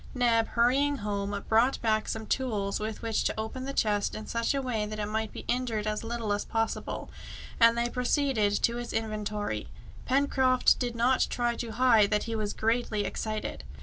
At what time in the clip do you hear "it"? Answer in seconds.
4.97-5.05